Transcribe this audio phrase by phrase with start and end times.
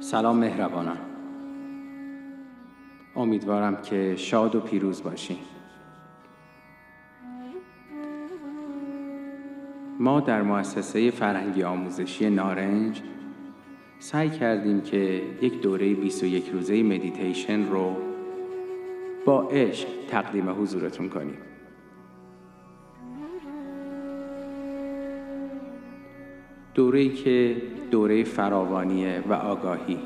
[0.00, 0.98] سلام مهربانان.
[3.16, 5.38] امیدوارم که شاد و پیروز باشین.
[9.98, 13.02] ما در مؤسسه فرهنگی آموزشی نارنج
[13.98, 17.96] سعی کردیم که یک دوره 21 روزه مدیتیشن رو
[19.26, 21.49] با عشق تقدیم حضورتون کنیم.
[26.74, 27.56] دوره که
[27.90, 29.98] دوره فراوانیه و آگاهی.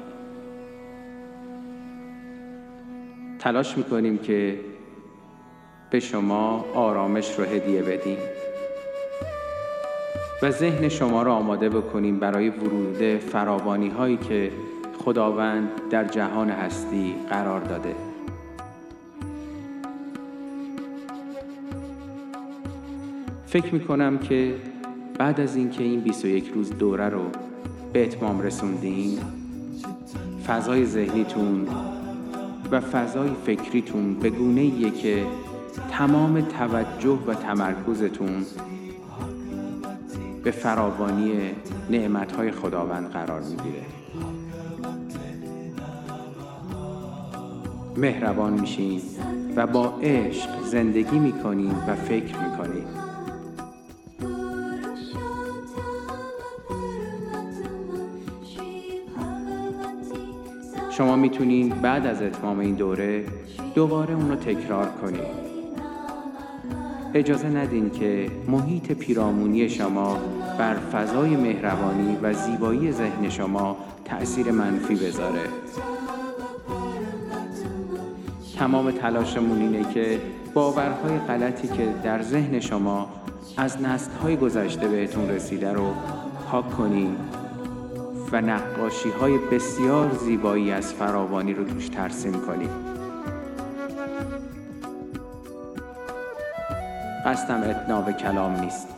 [3.38, 4.60] تلاش می‌کنیم که
[5.90, 8.18] به شما آرامش رو هدیه بدیم
[10.42, 14.52] و ذهن شما را آماده بکنیم برای ورود فراوانی هایی که
[15.04, 17.94] خداوند در جهان هستی قرار داده.
[23.46, 24.54] فکر می که
[25.18, 27.22] بعد از اینکه این 21 روز دوره رو
[27.92, 29.18] به اتمام رسوندین
[30.46, 31.66] فضای ذهنیتون
[32.70, 35.26] و فضای فکریتون به گونه که
[35.90, 38.44] تمام توجه و تمرکزتون
[40.44, 41.32] به فراوانی
[41.90, 43.82] نعمتهای خداوند قرار می‌گیره.
[47.96, 49.00] مهربان میشین
[49.56, 53.03] و با عشق زندگی می‌کنین و فکر می‌کنین.
[60.96, 63.24] شما می‌تونین بعد از اتمام این دوره
[63.74, 65.44] دوباره اون رو تکرار کنید
[67.14, 70.18] اجازه ندین که محیط پیرامونی شما
[70.58, 75.40] بر فضای مهربانی و زیبایی ذهن شما تأثیر منفی بذاره.
[78.58, 80.20] تمام تلاشمون اینه که
[80.54, 83.08] باورهای غلطی که در ذهن شما
[83.56, 85.94] از نسلهای گذشته بهتون رسیده رو
[86.50, 87.16] پاک کنین.
[88.34, 92.70] و نقاشی های بسیار زیبایی از فراوانی رو توش ترسیم کنید
[97.26, 98.88] قصدم اتناب کلام نیست.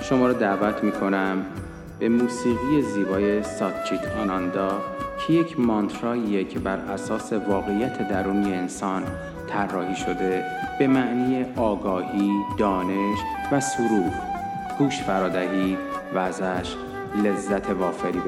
[0.00, 1.46] شما رو دعوت می کنم
[1.98, 4.82] به موسیقی زیبای ساتچیت آناندا
[5.26, 9.02] که یک مانتراییه که بر اساس واقعیت درونی انسان
[9.48, 10.44] طراحی شده
[10.78, 13.18] به معنی آگاهی، دانش
[13.52, 14.39] و سرور.
[14.80, 15.78] گوش فرادهی
[16.14, 16.74] و ازش
[17.24, 18.20] لذت وافری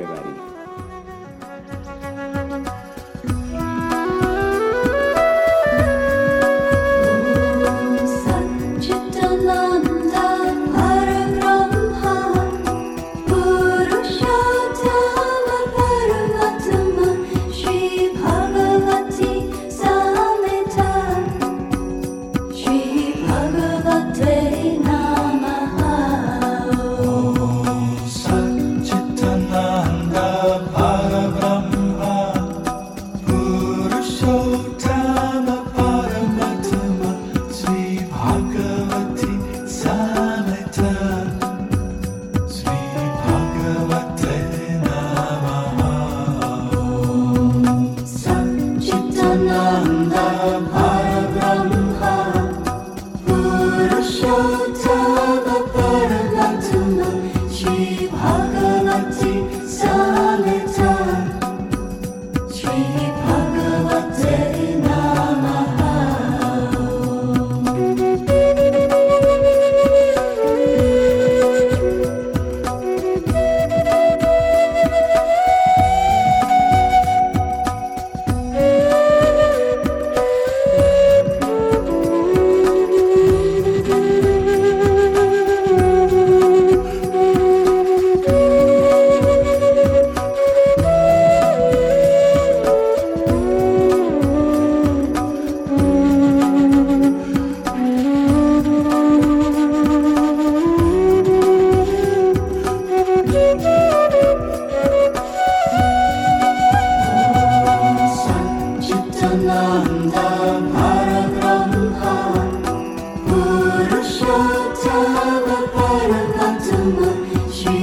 [49.33, 50.25] ananda
[50.73, 50.92] bhava